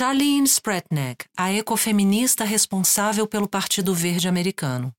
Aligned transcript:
Charlene 0.00 0.46
Spretnak, 0.46 1.26
a 1.36 1.52
ecofeminista 1.52 2.42
responsável 2.42 3.26
pelo 3.26 3.46
Partido 3.46 3.94
Verde 3.94 4.28
Americano. 4.28 4.94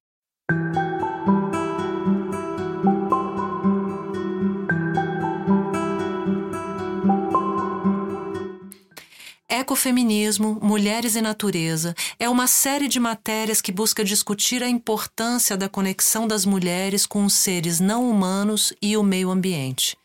Ecofeminismo, 9.50 10.60
Mulheres 10.62 11.16
e 11.16 11.22
Natureza 11.22 11.96
é 12.20 12.30
uma 12.30 12.46
série 12.46 12.88
de 12.88 13.00
matérias 13.00 13.60
que 13.60 13.72
busca 13.72 14.04
discutir 14.04 14.62
a 14.62 14.70
importância 14.70 15.58
da 15.58 15.68
conexão 15.68 16.28
das 16.28 16.46
mulheres 16.46 17.08
com 17.08 17.26
os 17.26 17.34
seres 17.34 17.80
não 17.80 18.08
humanos 18.08 18.72
e 18.80 18.96
o 18.96 19.02
meio 19.02 19.32
ambiente. 19.32 19.98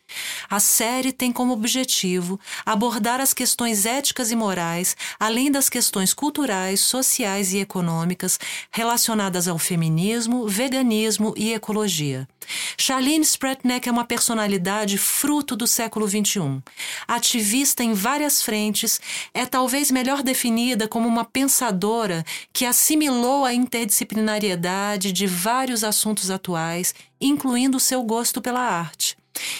A 0.49 0.59
série 0.59 1.11
tem 1.11 1.31
como 1.31 1.53
objetivo 1.53 2.39
abordar 2.65 3.19
as 3.19 3.33
questões 3.33 3.85
éticas 3.85 4.31
e 4.31 4.35
morais, 4.35 4.95
além 5.19 5.51
das 5.51 5.69
questões 5.69 6.13
culturais, 6.13 6.79
sociais 6.79 7.53
e 7.53 7.59
econômicas 7.59 8.39
relacionadas 8.71 9.47
ao 9.47 9.57
feminismo, 9.57 10.47
veganismo 10.47 11.33
e 11.35 11.53
ecologia. 11.53 12.27
Charlene 12.77 13.25
Spretnak 13.25 13.89
é 13.89 13.91
uma 13.91 14.05
personalidade 14.05 14.97
fruto 14.97 15.55
do 15.55 15.67
século 15.67 16.07
XXI. 16.07 16.61
Ativista 17.05 17.83
em 17.83 17.93
várias 17.93 18.41
frentes, 18.41 19.01
é 19.33 19.45
talvez 19.45 19.91
melhor 19.91 20.23
definida 20.23 20.87
como 20.87 21.07
uma 21.07 21.25
pensadora 21.25 22.23
que 22.53 22.65
assimilou 22.65 23.43
a 23.43 23.53
interdisciplinariedade 23.53 25.11
de 25.11 25.27
vários 25.27 25.83
assuntos 25.83 26.31
atuais, 26.31 26.95
incluindo 27.19 27.79
seu 27.79 28.01
gosto 28.03 28.41
pela 28.41 28.61
arte. 28.61 29.17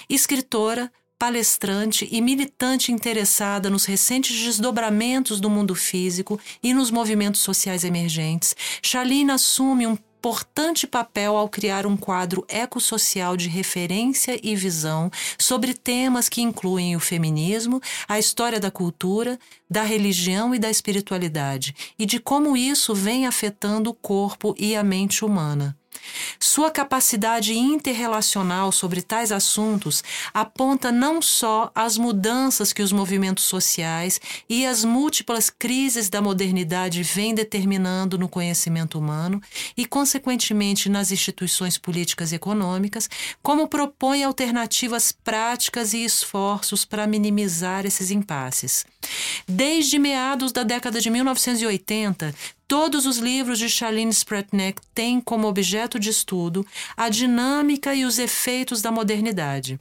Escritora, 0.10 0.92
palestrante 1.18 2.08
e 2.12 2.22
militante 2.22 2.92
interessada 2.92 3.70
nos 3.70 3.86
recentes 3.86 4.40
desdobramentos 4.40 5.40
do 5.40 5.50
mundo 5.50 5.74
físico 5.74 6.40
e 6.62 6.74
nos 6.74 6.92
movimentos 6.92 7.42
sociais 7.42 7.84
emergentes, 7.84 8.56
Charlene 8.82 9.32
assume 9.32 9.88
um 9.88 9.98
importante 10.18 10.88
papel 10.88 11.38
ao 11.38 11.48
criar 11.48 11.86
um 11.86 11.96
quadro 11.96 12.44
ecossocial 12.50 13.38
de 13.38 13.48
referência 13.48 14.40
e 14.44 14.56
visão 14.56 15.12
sobre 15.38 15.74
temas 15.74 16.28
que 16.28 16.42
incluem 16.42 16.96
o 16.96 17.00
feminismo, 17.00 17.80
a 18.08 18.18
história 18.18 18.60
da 18.60 18.72
cultura, 18.72 19.40
da 19.70 19.84
religião 19.84 20.54
e 20.54 20.60
da 20.60 20.70
espiritualidade, 20.70 21.74
e 21.98 22.06
de 22.06 22.20
como 22.20 22.58
isso 22.58 22.96
vem 22.96 23.28
afetando 23.28 23.92
o 23.92 23.94
corpo 23.94 24.56
e 24.58 24.76
a 24.76 24.84
mente 24.84 25.24
humana. 25.24 25.78
Sua 26.40 26.72
capacidade 26.72 27.58
interrelacional 27.58 28.72
sobre 28.72 29.02
tais 29.02 29.32
assuntos 29.32 30.04
aponta 30.34 30.92
não 30.92 31.22
só 31.22 31.72
as 31.74 31.98
mudanças 31.98 32.74
que 32.74 32.82
os 32.82 32.92
movimentos 32.92 33.44
sociais 33.44 34.20
e 34.50 34.66
as 34.66 34.84
múltiplas 34.84 35.50
crises 35.50 36.10
da 36.10 36.22
modernidade 36.22 37.04
vêm 37.04 37.34
determinando 37.34 38.18
no 38.18 38.30
conhecimento 38.30 39.00
humano 39.00 39.42
e, 39.76 39.86
consequentemente, 39.86 40.90
nas 40.90 41.12
instituições 41.12 41.78
políticas 41.78 42.32
e 42.32 42.36
econômicas, 42.36 43.10
como 43.42 43.68
propõe 43.68 44.24
alternativas 44.24 45.12
práticas 45.12 45.94
e 45.94 46.04
esforços 46.04 46.86
para 46.86 47.08
minimizar 47.08 47.86
esses 47.86 48.12
impasses. 48.12 48.86
Desde 49.48 50.00
meados 50.00 50.52
da 50.52 50.64
década 50.64 51.00
de 51.00 51.10
1980, 51.10 52.34
Todos 52.68 53.06
os 53.06 53.18
livros 53.18 53.60
de 53.60 53.70
Charlene 53.70 54.12
Spretnak 54.12 54.82
têm 54.94 55.22
como 55.22 55.48
objeto 55.48 55.98
de 55.98 56.10
estudo 56.10 56.68
a 56.98 57.08
dinâmica 57.08 57.96
e 57.96 58.04
os 58.04 58.20
efeitos 58.20 58.82
da 58.82 58.92
modernidade. 58.92 59.80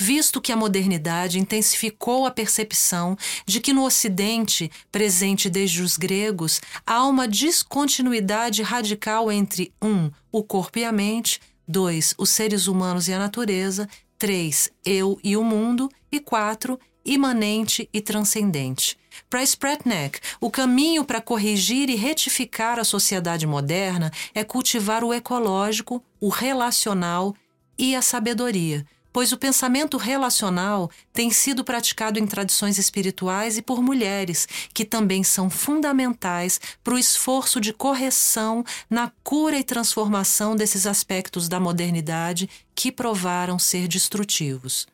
Visto 0.00 0.40
que 0.40 0.50
a 0.50 0.56
modernidade 0.56 1.38
intensificou 1.38 2.24
a 2.24 2.30
percepção 2.30 3.14
de 3.44 3.60
que 3.60 3.74
no 3.74 3.84
Ocidente, 3.84 4.70
presente 4.90 5.50
desde 5.50 5.82
os 5.82 5.98
gregos, 5.98 6.62
há 6.86 7.06
uma 7.06 7.28
descontinuidade 7.28 8.62
radical 8.62 9.30
entre 9.30 9.70
1. 9.82 9.86
Um, 9.86 10.10
o 10.32 10.42
corpo 10.42 10.78
e 10.78 10.84
a 10.86 10.92
mente, 10.92 11.40
2. 11.68 12.14
Os 12.16 12.30
seres 12.30 12.68
humanos 12.68 13.06
e 13.06 13.12
a 13.12 13.18
natureza, 13.18 13.86
3. 14.18 14.70
Eu 14.82 15.20
e 15.22 15.36
o 15.36 15.44
mundo, 15.44 15.90
e 16.10 16.18
4 16.18 16.80
imanente 17.04 17.88
e 17.92 18.00
transcendente. 18.00 18.98
Para 19.28 19.42
Spretnak, 19.42 20.20
o 20.40 20.50
caminho 20.50 21.04
para 21.04 21.20
corrigir 21.20 21.88
e 21.90 21.96
retificar 21.96 22.78
a 22.78 22.84
sociedade 22.84 23.46
moderna 23.46 24.10
é 24.34 24.44
cultivar 24.44 25.04
o 25.04 25.12
ecológico, 25.12 26.02
o 26.20 26.28
relacional 26.28 27.34
e 27.78 27.96
a 27.96 28.02
sabedoria, 28.02 28.86
pois 29.12 29.32
o 29.32 29.36
pensamento 29.36 29.96
relacional 29.96 30.90
tem 31.12 31.30
sido 31.30 31.62
praticado 31.62 32.18
em 32.18 32.26
tradições 32.26 32.78
espirituais 32.78 33.58
e 33.58 33.62
por 33.62 33.82
mulheres, 33.82 34.48
que 34.72 34.84
também 34.84 35.22
são 35.22 35.50
fundamentais 35.50 36.60
para 36.82 36.94
o 36.94 36.98
esforço 36.98 37.60
de 37.60 37.72
correção 37.72 38.64
na 38.88 39.12
cura 39.22 39.58
e 39.58 39.64
transformação 39.64 40.56
desses 40.56 40.86
aspectos 40.86 41.48
da 41.48 41.60
modernidade 41.60 42.48
que 42.74 42.90
provaram 42.90 43.58
ser 43.58 43.86
destrutivos. 43.86 44.86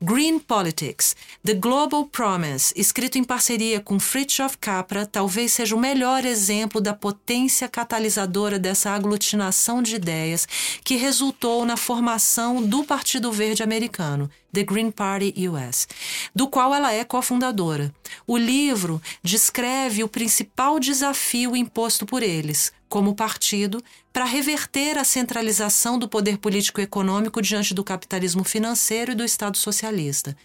Green 0.00 0.38
Politics, 0.38 1.14
The 1.44 1.54
Global 1.54 2.06
Promise, 2.06 2.72
escrito 2.76 3.18
em 3.18 3.24
parceria 3.24 3.80
com 3.80 3.98
Fritjof 3.98 4.58
Capra, 4.58 5.06
talvez 5.06 5.52
seja 5.52 5.74
o 5.74 5.80
melhor 5.80 6.24
exemplo 6.24 6.80
da 6.80 6.94
potência 6.94 7.68
catalisadora 7.68 8.58
dessa 8.58 8.90
aglutinação 8.90 9.82
de 9.82 9.96
ideias 9.96 10.46
que 10.84 10.96
resultou 10.96 11.64
na 11.64 11.76
formação 11.76 12.62
do 12.62 12.84
Partido 12.84 13.30
Verde 13.32 13.62
Americano, 13.62 14.30
The 14.52 14.62
Green 14.62 14.90
Party 14.90 15.34
US, 15.48 15.88
do 16.34 16.46
qual 16.46 16.74
ela 16.74 16.92
é 16.92 17.04
cofundadora. 17.04 17.94
O 18.26 18.36
livro 18.36 19.00
descreve 19.22 20.04
o 20.04 20.08
principal 20.08 20.78
desafio 20.78 21.56
imposto 21.56 22.04
por 22.04 22.22
eles, 22.22 22.72
como 22.92 23.14
partido, 23.14 23.82
para 24.12 24.26
reverter 24.26 24.98
a 24.98 25.02
centralização 25.02 25.98
do 25.98 26.06
poder 26.06 26.36
político 26.36 26.78
e 26.78 26.84
econômico 26.84 27.40
diante 27.40 27.72
do 27.72 27.82
capitalismo 27.82 28.44
financeiro 28.44 29.12
e 29.12 29.14
do 29.14 29.24
Estado 29.24 29.56
socialista. 29.56 30.36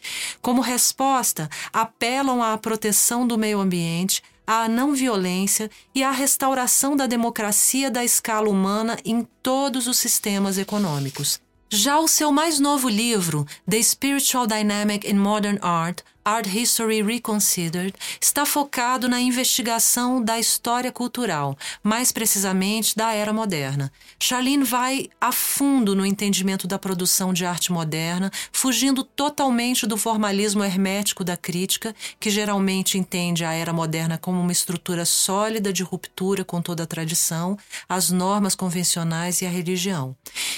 Como 0.41 0.61
resposta, 0.61 1.49
apelam 1.73 2.41
à 2.41 2.57
proteção 2.57 3.27
do 3.27 3.37
meio 3.37 3.59
ambiente, 3.59 4.23
à 4.47 4.69
não 4.69 4.93
violência 4.93 5.69
e 5.93 6.01
à 6.01 6.11
restauração 6.11 6.95
da 6.95 7.05
democracia 7.05 7.91
da 7.91 8.05
escala 8.05 8.47
humana 8.47 8.97
em 9.03 9.27
todos 9.43 9.85
os 9.85 9.97
sistemas 9.97 10.57
econômicos. 10.57 11.45
Já 11.69 11.99
o 11.99 12.07
seu 12.07 12.31
mais 12.31 12.61
novo 12.61 12.87
livro, 12.87 13.45
The 13.69 13.83
Spiritual 13.83 14.47
Dynamic 14.47 15.05
in 15.05 15.15
Modern 15.15 15.57
Art, 15.61 16.01
Art 16.27 16.45
History 16.45 17.01
Reconsidered 17.01 17.93
está 18.19 18.45
focado 18.45 19.07
na 19.07 19.21
investigação 19.21 20.21
da 20.21 20.37
história 20.37 20.91
cultural, 20.91 21.57
mais 21.81 22.11
precisamente 22.11 22.97
da 22.97 23.13
era 23.13 23.31
moderna. 23.31 23.89
Charlene 24.19 24.65
vai 24.65 25.09
a 25.21 25.31
fundo 25.31 25.95
no 25.95 26.05
entendimento 26.05 26.67
da 26.67 26.77
produção 26.77 27.31
de 27.31 27.45
arte 27.45 27.71
moderna, 27.71 28.29
fugindo 28.51 29.05
totalmente 29.05 29.87
do 29.87 29.95
formalismo 29.95 30.65
hermético 30.65 31.23
da 31.23 31.37
crítica, 31.37 31.95
que 32.19 32.29
geralmente 32.29 32.97
entende 32.97 33.45
a 33.45 33.53
era 33.53 33.71
moderna 33.71 34.17
como 34.17 34.41
uma 34.41 34.51
estrutura 34.51 35.05
sólida 35.05 35.71
de 35.71 35.81
ruptura 35.81 36.43
com 36.43 36.61
toda 36.61 36.83
a 36.83 36.87
tradição, 36.87 37.57
as 37.87 38.09
normas 38.09 38.53
convencionais 38.53 39.41
e 39.41 39.45
a 39.45 39.49
religião. 39.49 40.13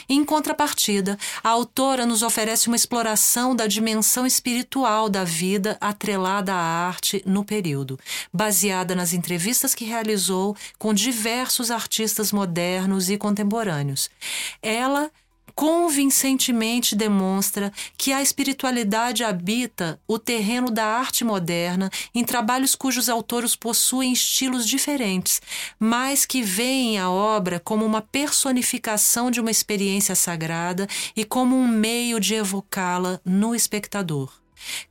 Em 0.08 0.24
contrapartida, 0.24 1.18
a 1.44 1.50
autora 1.50 2.06
nos 2.06 2.24
oferece 2.24 2.68
uma 2.68 2.76
exploração 2.76 3.56
da 3.56 3.68
dimensão 3.68 4.26
espiritual 4.26 5.10
da 5.10 5.24
vida 5.24 5.78
atrelada 5.82 6.54
à 6.54 6.88
arte 6.88 7.22
no 7.26 7.44
período, 7.44 8.00
baseada 8.32 8.96
nas 8.96 9.14
entrevistas 9.14 9.76
que 9.76 9.86
realizou 9.86 10.56
com 10.78 10.94
diversos 10.94 11.72
artistas 11.72 12.32
modernos 12.32 13.10
e 13.10 13.18
contemporâneos. 13.18 14.10
Ela 14.62 15.12
convincentemente 15.60 16.96
demonstra 16.96 17.74
que 17.98 18.14
a 18.14 18.22
espiritualidade 18.22 19.26
habita 19.26 20.00
o 20.08 20.18
terreno 20.18 20.72
da 20.72 20.86
arte 20.86 21.26
moderna 21.26 21.92
em 22.16 22.24
trabalhos 22.24 22.76
cujos 22.76 23.10
autores 23.10 23.58
possuem 23.58 24.14
estilos 24.14 24.66
diferentes, 24.66 25.42
mas 25.78 26.26
que 26.26 26.42
veem 26.42 26.98
a 26.98 27.10
obra 27.10 27.60
como 27.60 27.86
uma 27.86 28.02
personificação 28.02 29.30
de 29.30 29.42
uma 29.42 29.52
experiência 29.52 30.16
sagrada 30.16 30.88
e 31.14 31.26
como 31.26 31.58
um 31.58 31.68
meio 31.68 32.22
de 32.22 32.36
evocá-la 32.36 33.20
no 33.26 33.54
espectador. 33.54 34.32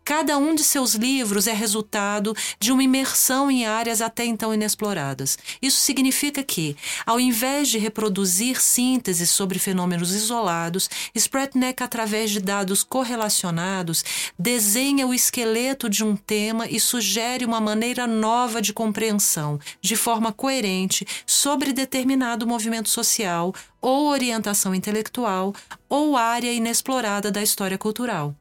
Cada 0.05 0.39
um 0.39 0.55
de 0.55 0.65
seus 0.65 0.95
livros 0.95 1.47
é 1.47 1.53
resultado 1.53 2.35
de 2.59 2.73
uma 2.73 2.83
imersão 2.83 3.51
em 3.51 3.67
áreas 3.67 4.01
até 4.01 4.25
então 4.25 4.55
inexploradas. 4.55 5.39
Isso 5.61 5.81
significa 5.81 6.43
que, 6.43 6.77
ao 7.05 7.21
invés 7.21 7.69
de 7.69 7.79
reproduzir 7.79 8.61
sínteses 8.61 9.31
sobre 9.31 9.59
fenômenos 9.59 10.15
isolados, 10.15 10.89
Spretnek, 11.15 11.83
através 11.83 12.31
de 12.31 12.41
dados 12.41 12.83
correlacionados, 12.83 14.05
desenha 14.39 15.07
o 15.07 15.15
esqueleto 15.15 15.89
de 15.89 16.05
um 16.05 16.17
tema 16.17 16.67
e 16.67 16.81
sugere 16.81 17.45
uma 17.45 17.61
maneira 17.61 18.07
nova 18.07 18.63
de 18.63 18.73
compreensão, 18.73 19.59
de 19.81 19.97
forma 19.97 20.33
coerente, 20.33 21.07
sobre 21.27 21.73
determinado 21.73 22.47
movimento 22.47 22.89
social 22.89 23.55
ou 23.81 24.09
orientação 24.09 24.75
intelectual 24.75 25.55
ou 25.89 26.17
área 26.17 26.53
inexplorada 26.53 27.31
da 27.31 27.43
história 27.43 27.79
cultural. 27.79 28.35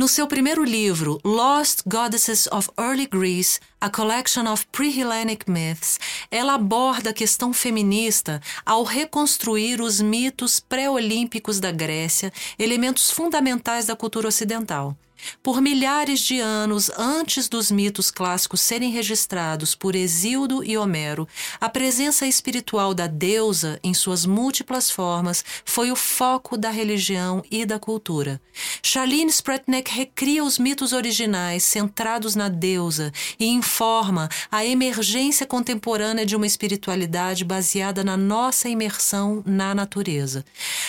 No 0.00 0.08
seu 0.08 0.26
primeiro 0.26 0.64
livro, 0.64 1.20
Lost 1.22 1.82
Goddesses 1.86 2.46
of 2.50 2.70
Early 2.78 3.06
Greece, 3.06 3.60
A 3.78 3.90
Collection 3.90 4.50
of 4.50 4.66
Pre-Hellenic 4.72 5.44
Myths, 5.46 6.00
ela 6.30 6.54
aborda 6.54 7.10
a 7.10 7.12
questão 7.12 7.52
feminista 7.52 8.40
ao 8.64 8.82
reconstruir 8.82 9.78
os 9.82 10.00
mitos 10.00 10.58
pré-olímpicos 10.58 11.60
da 11.60 11.70
Grécia, 11.70 12.32
elementos 12.58 13.10
fundamentais 13.10 13.84
da 13.84 13.94
cultura 13.94 14.28
ocidental. 14.28 14.96
Por 15.42 15.60
milhares 15.60 16.20
de 16.20 16.40
anos 16.40 16.90
antes 16.96 17.48
dos 17.48 17.70
mitos 17.70 18.10
clássicos 18.10 18.60
serem 18.60 18.90
registrados 18.90 19.74
por 19.74 19.94
Exildo 19.94 20.64
e 20.64 20.76
Homero, 20.76 21.26
a 21.60 21.68
presença 21.68 22.26
espiritual 22.26 22.94
da 22.94 23.06
deusa, 23.06 23.78
em 23.82 23.94
suas 23.94 24.24
múltiplas 24.24 24.90
formas, 24.90 25.44
foi 25.64 25.90
o 25.90 25.96
foco 25.96 26.56
da 26.56 26.70
religião 26.70 27.42
e 27.50 27.64
da 27.64 27.78
cultura. 27.78 28.40
Charlene 28.82 29.30
Spretnek 29.30 29.90
recria 29.90 30.44
os 30.44 30.58
mitos 30.58 30.92
originais 30.92 31.64
centrados 31.64 32.34
na 32.34 32.48
deusa 32.48 33.12
e 33.38 33.46
informa 33.46 34.28
a 34.50 34.64
emergência 34.64 35.46
contemporânea 35.46 36.26
de 36.26 36.36
uma 36.36 36.46
espiritualidade 36.46 37.44
baseada 37.44 38.04
na 38.04 38.16
nossa 38.16 38.68
imersão 38.68 39.42
na 39.46 39.74
natureza. 39.74 40.44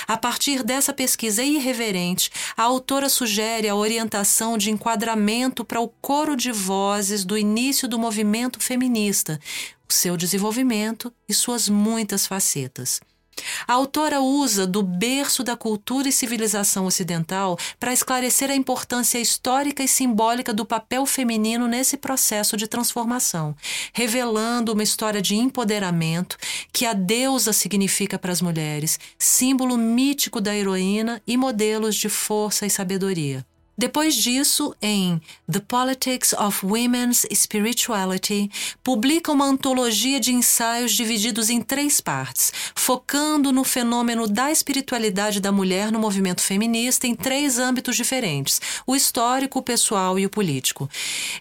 A 0.07 0.17
partir 0.17 0.63
dessa 0.63 0.93
pesquisa 0.93 1.43
irreverente, 1.43 2.29
a 2.55 2.63
autora 2.63 3.09
sugere 3.09 3.67
a 3.67 3.75
orientação 3.75 4.20
de 4.57 4.69
enquadramento 4.69 5.65
para 5.65 5.81
o 5.81 5.87
coro 5.87 6.35
de 6.35 6.51
vozes 6.51 7.25
do 7.25 7.37
início 7.37 7.87
do 7.87 7.99
movimento 7.99 8.59
feminista, 8.59 9.39
o 9.89 9.93
seu 9.93 10.15
desenvolvimento 10.15 11.11
e 11.27 11.33
suas 11.33 11.67
muitas 11.67 12.25
facetas. 12.27 13.01
A 13.67 13.73
autora 13.73 14.21
usa 14.21 14.67
do 14.67 14.83
berço 14.83 15.43
da 15.43 15.55
cultura 15.55 16.09
e 16.09 16.11
civilização 16.11 16.85
ocidental 16.85 17.57
para 17.79 17.93
esclarecer 17.93 18.49
a 18.49 18.55
importância 18.55 19.19
histórica 19.19 19.83
e 19.83 19.87
simbólica 19.87 20.53
do 20.53 20.65
papel 20.65 21.05
feminino 21.05 21.67
nesse 21.67 21.97
processo 21.97 22.57
de 22.57 22.67
transformação, 22.67 23.55
revelando 23.93 24.73
uma 24.73 24.83
história 24.83 25.21
de 25.21 25.35
empoderamento 25.35 26.37
que 26.71 26.85
a 26.85 26.93
deusa 26.93 27.53
significa 27.53 28.19
para 28.19 28.31
as 28.31 28.41
mulheres, 28.41 28.99
símbolo 29.17 29.77
mítico 29.77 30.41
da 30.41 30.55
heroína 30.55 31.21
e 31.25 31.37
modelos 31.37 31.95
de 31.95 32.09
força 32.09 32.65
e 32.65 32.69
sabedoria. 32.69 33.45
Depois 33.77 34.15
disso, 34.15 34.75
em 34.81 35.19
The 35.51 35.59
Politics 35.61 36.33
of 36.33 36.65
Women's 36.65 37.25
Spirituality, 37.33 38.51
publica 38.83 39.31
uma 39.31 39.45
antologia 39.45 40.19
de 40.19 40.31
ensaios 40.31 40.91
divididos 40.91 41.49
em 41.49 41.61
três 41.61 42.01
partes, 42.01 42.51
focando 42.75 43.51
no 43.51 43.63
fenômeno 43.63 44.27
da 44.27 44.51
espiritualidade 44.51 45.39
da 45.39 45.51
mulher 45.51 45.91
no 45.91 45.99
movimento 45.99 46.41
feminista 46.41 47.07
em 47.07 47.15
três 47.15 47.57
âmbitos 47.57 47.95
diferentes: 47.95 48.61
o 48.85 48.95
histórico, 48.95 49.59
o 49.59 49.63
pessoal 49.63 50.19
e 50.19 50.25
o 50.25 50.29
político. 50.29 50.89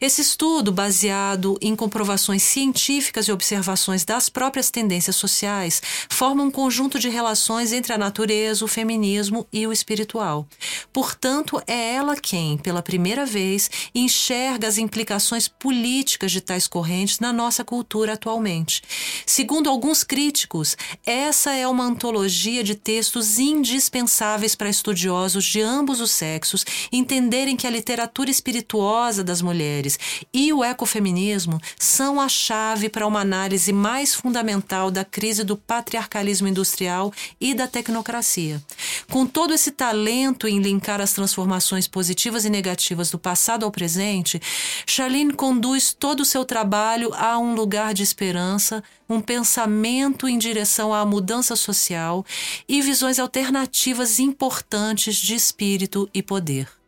Esse 0.00 0.20
estudo, 0.22 0.70
baseado 0.72 1.58
em 1.60 1.74
comprovações 1.74 2.42
científicas 2.42 3.26
e 3.26 3.32
observações 3.32 4.04
das 4.04 4.28
próprias 4.28 4.70
tendências 4.70 5.16
sociais, 5.16 5.82
forma 6.08 6.42
um 6.42 6.50
conjunto 6.50 6.98
de 6.98 7.08
relações 7.08 7.72
entre 7.72 7.92
a 7.92 7.98
natureza, 7.98 8.64
o 8.64 8.68
feminismo 8.68 9.46
e 9.52 9.66
o 9.66 9.72
espiritual. 9.72 10.46
Portanto, 10.92 11.60
é 11.66 11.94
ela 11.94 12.16
que 12.20 12.30
quem, 12.30 12.56
pela 12.56 12.80
primeira 12.80 13.26
vez, 13.26 13.68
enxerga 13.92 14.68
as 14.68 14.78
implicações 14.78 15.48
políticas 15.48 16.30
de 16.30 16.40
tais 16.40 16.68
correntes 16.68 17.18
na 17.18 17.32
nossa 17.32 17.64
cultura 17.64 18.12
atualmente. 18.12 18.82
Segundo 19.26 19.68
alguns 19.68 20.04
críticos, 20.04 20.76
essa 21.04 21.52
é 21.52 21.66
uma 21.66 21.82
antologia 21.82 22.62
de 22.62 22.76
textos 22.76 23.40
indispensáveis 23.40 24.54
para 24.54 24.70
estudiosos 24.70 25.44
de 25.44 25.60
ambos 25.60 26.00
os 26.00 26.12
sexos 26.12 26.64
entenderem 26.92 27.56
que 27.56 27.66
a 27.66 27.70
literatura 27.70 28.30
espirituosa 28.30 29.24
das 29.24 29.42
mulheres 29.42 29.98
e 30.32 30.52
o 30.52 30.62
ecofeminismo 30.62 31.60
são 31.76 32.20
a 32.20 32.28
chave 32.28 32.88
para 32.88 33.08
uma 33.08 33.22
análise 33.22 33.72
mais 33.72 34.14
fundamental 34.14 34.88
da 34.88 35.04
crise 35.04 35.42
do 35.42 35.56
patriarcalismo 35.56 36.46
industrial 36.46 37.12
e 37.40 37.54
da 37.54 37.66
tecnocracia. 37.66 38.62
Com 39.10 39.26
todo 39.26 39.52
esse 39.52 39.72
talento 39.72 40.46
em 40.46 40.60
linkar 40.60 41.00
as 41.00 41.12
transformações 41.12 41.88
positivas 41.88 42.09
positivas 42.10 42.44
e 42.44 42.50
negativas 42.50 43.10
do 43.10 43.18
passado 43.18 43.64
ao 43.64 43.70
presente, 43.70 44.40
Charlene 44.84 45.32
conduz 45.32 45.92
todo 45.92 46.20
o 46.20 46.24
seu 46.24 46.44
trabalho 46.44 47.14
a 47.14 47.38
um 47.38 47.54
lugar 47.54 47.94
de 47.94 48.02
esperança, 48.02 48.82
um 49.08 49.20
pensamento 49.20 50.28
em 50.28 50.36
direção 50.36 50.92
à 50.92 51.06
mudança 51.06 51.54
social 51.54 52.24
e 52.68 52.82
visões 52.82 53.20
alternativas 53.20 54.18
importantes 54.18 55.14
de 55.14 55.36
espírito 55.36 56.10
e 56.12 56.20
poder. 56.20 56.79